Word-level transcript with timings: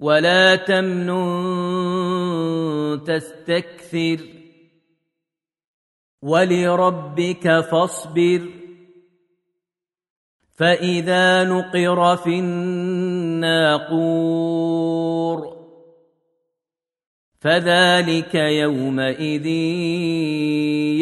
ولا 0.00 0.56
تمنن 0.56 1.16
تستكثر 3.06 4.20
ولربك 6.22 7.60
فاصبر 7.60 8.48
فإذا 10.54 11.44
نقر 11.44 12.16
في 12.16 12.38
الناقور 12.38 13.96
فذلك 17.40 18.34
يومئذ 18.34 19.46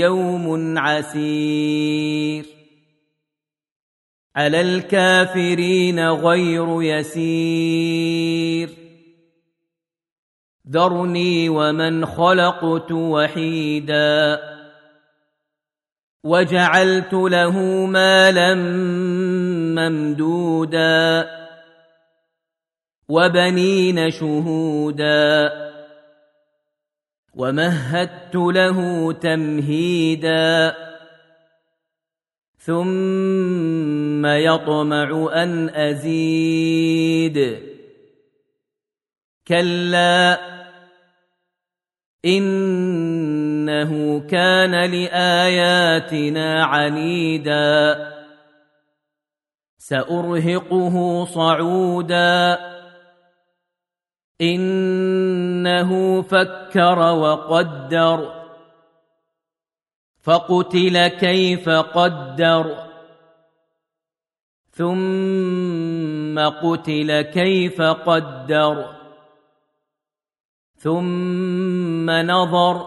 يوم 0.05 0.79
عسير 0.79 2.47
على 4.37 4.61
الكافرين 4.61 6.09
غير 6.09 6.83
يسير 6.83 8.84
ذرني 10.71 11.49
ومن 11.49 12.07
خلقت 12.07 12.93
وحيدا 12.93 14.41
وجعلت 16.25 17.13
له 17.13 17.59
مالا 17.87 18.55
ممدودا 19.75 21.31
وبنين 23.09 24.11
شهودا 24.11 25.53
ومهدت 27.35 28.35
له 28.35 29.13
تمهيدا 29.13 30.75
ثم 32.59 34.27
يطمع 34.27 35.31
أن 35.43 35.69
أزيد 35.69 37.59
كلا 39.49 40.54
إنه 42.27 44.21
كان 44.21 44.91
لآياتنا 44.91 46.65
عنيدا. 46.65 48.11
سأرهقه 49.79 51.25
صعودا. 51.25 52.59
إنه 54.41 56.23
فكر 56.23 56.99
وقدر. 56.99 58.45
فقتل 60.23 61.09
كيف 61.09 61.69
قدر. 61.69 62.77
ثم 64.71 66.39
قتل 66.49 67.21
كيف 67.21 67.83
قدر. 67.83 69.04
ثم 70.85 72.11
نظر 72.11 72.87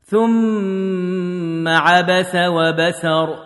ثم 0.00 1.68
عبس 1.68 2.32
وبسر 2.34 3.44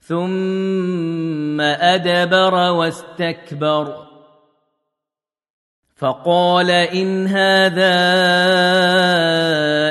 ثم 0.00 1.60
أدبر 1.60 2.54
واستكبر 2.54 4.06
فقال 5.96 6.70
إن 6.70 7.26
هذا 7.26 7.98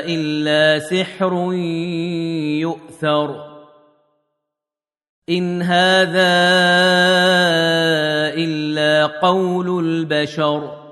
إلا 0.08 0.80
سحر 0.80 1.54
يؤثر 2.64 3.56
ان 5.30 5.62
هذا 5.62 6.38
الا 8.34 9.06
قول 9.06 9.86
البشر 9.86 10.84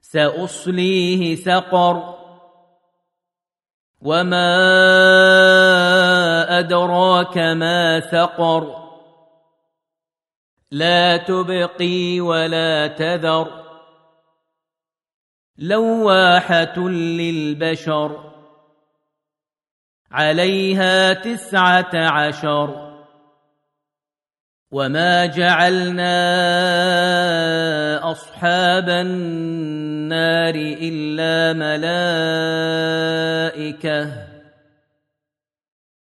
ساصليه 0.00 1.34
سقر 1.36 2.14
وما 4.02 4.58
ادراك 6.58 7.38
ما 7.38 8.00
سقر 8.00 8.82
لا 10.70 11.16
تبقي 11.16 12.20
ولا 12.20 12.86
تذر 12.86 13.62
لواحه 15.58 16.78
للبشر 16.88 18.31
عليها 20.12 21.12
تسعة 21.12 21.90
عشر. 21.94 22.92
وما 24.70 25.26
جعلنا 25.26 26.10
أصحاب 28.10 28.88
النار 28.88 30.54
إلا 30.56 31.52
ملائكة. 33.52 34.12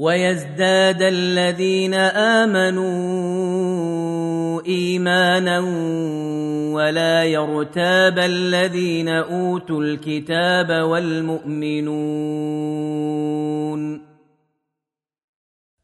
ويزداد 0.00 1.02
الذين 1.02 1.94
آمنوا 2.40 2.90
إيمانا 4.66 5.58
ولا 6.74 7.24
يرتاب 7.24 8.18
الذين 8.18 9.08
أوتوا 9.08 9.82
الكتاب 9.82 10.84
والمؤمنون 10.84 12.30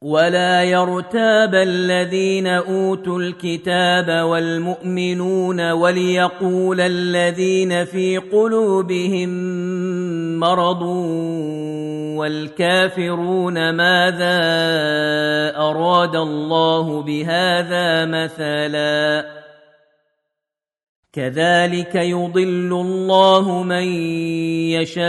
ولا 0.02 0.62
يرتاب 0.62 1.54
الذين 1.54 2.46
أوتوا 2.46 3.18
الكتاب 3.20 4.24
والمؤمنون 4.24 5.70
وليقول 5.70 6.80
الذين 6.80 7.84
في 7.84 8.18
قلوبهم 8.18 9.28
مرض 10.38 10.82
والكافرون 12.16 13.70
ماذا 13.70 14.38
أراد 15.56 16.16
الله 16.16 17.02
بهذا 17.02 18.04
مثلا؟ 18.04 19.36
كذلك 21.12 21.94
يضل 21.94 22.72
الله 22.72 23.62
من 23.62 23.84
يشاء 24.76 25.06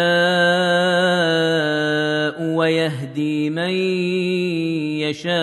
ويهدي 2.41 3.49
من 3.49 3.71
يشاء. 5.03 5.37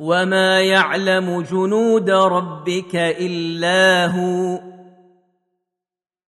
وما 0.00 0.60
يعلم 0.60 1.40
جنود 1.40 2.10
ربك 2.10 2.96
الا 2.96 4.06
هو 4.06 4.60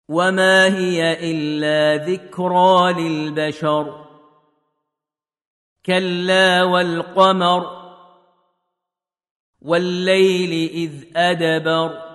وما 0.09 0.77
هي 0.77 1.31
الا 1.31 2.05
ذكرى 2.05 2.93
للبشر 2.93 4.05
كلا 5.85 6.63
والقمر 6.63 7.79
والليل 9.61 10.69
اذ 10.69 11.17
ادبر 11.17 12.09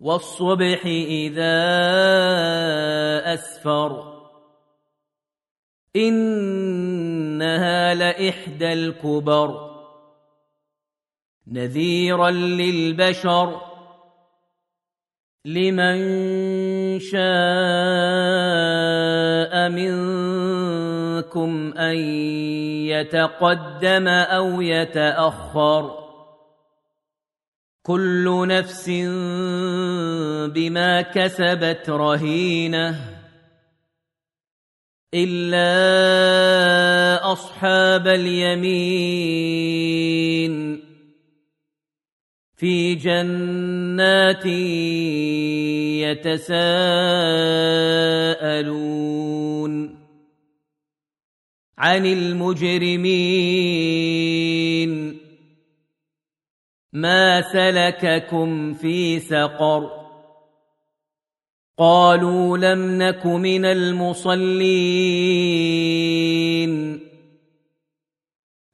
والصبح 0.00 0.86
اذا 0.86 1.54
اسفر 3.34 4.20
انها 5.96 7.94
لاحدى 7.94 8.72
الكبر 8.72 9.70
نذيرا 11.46 12.30
للبشر 12.30 13.69
لمن 15.44 15.98
شاء 17.00 17.20
منكم 19.68 21.72
أن 21.78 21.96
يتقدم 22.86 24.08
أو 24.08 24.60
يتأخر 24.60 26.00
كل 27.82 28.48
نفس 28.48 28.90
بما 30.54 31.02
كسبت 31.02 31.90
رهينة 31.90 32.96
إلا 35.14 35.72
أصحاب 37.32 38.08
اليمين 38.08 39.50
في 42.60 42.94
جنات 42.94 44.46
يتساءلون. 46.26 46.90
عن 51.78 52.06
المجرمين. 52.06 53.20
ما 56.92 57.40
سلككم 57.40 58.74
في 58.74 59.20
سقر. 59.20 59.90
قالوا 61.78 62.58
لم 62.58 63.02
نك 63.02 63.26
من 63.26 63.64
المصلين. 63.64 66.29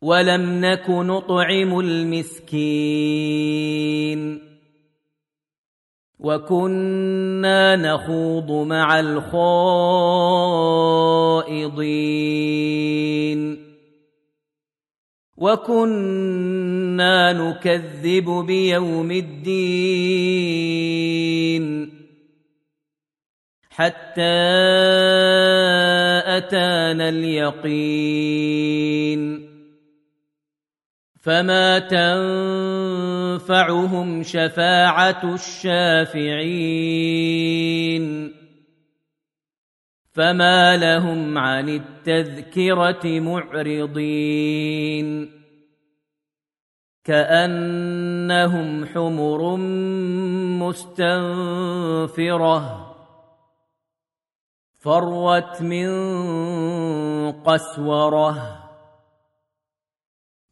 ولم 0.03 0.61
نك 0.65 0.91
نطعم 0.91 1.79
المسكين 1.81 3.37
وكنا 6.19 7.77
نخوض 7.77 8.51
مع 8.67 9.01
الخائضين 12.27 13.67
وكنا 15.37 17.33
نكذب 17.33 18.31
بيوم 18.47 19.11
الدين 19.11 20.47
حتى 23.71 24.23
اتانا 26.37 27.09
اليقين 27.09 28.47
فما 31.27 31.79
تنفعهم 33.39 34.23
شفاعه 34.23 35.35
الشافعين 35.35 36.47
فما 40.13 40.77
لهم 40.77 41.39
عن 41.39 41.69
التذكره 41.69 43.21
معرضين 43.21 44.27
كانهم 47.05 48.85
حمر 48.85 49.57
مستنفره 50.67 52.17
فرت 54.79 55.63
من 55.63 55.91
قسوره 57.33 58.66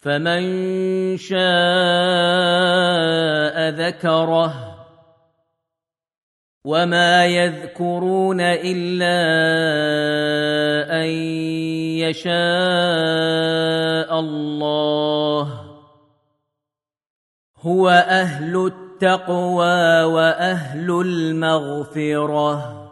فمن 0.00 0.42
شاء 1.16 1.38
ذكره 3.68 4.78
وما 6.64 7.26
يذكرون 7.26 8.40
الا 8.40 9.18
ان 11.02 11.08
يشاء 12.04 12.30
الله 14.20 15.64
هو 17.60 17.88
أهل 17.88 18.66
التقوى 18.66 20.02
واهل 20.02 20.90
المغفره 20.90 22.87